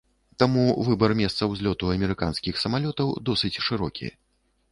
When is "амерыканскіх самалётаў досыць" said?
1.95-3.61